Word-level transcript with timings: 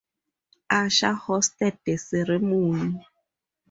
Usher 0.71 1.13
hosted 1.13 1.77
the 1.85 1.95
ceremony. 1.95 3.05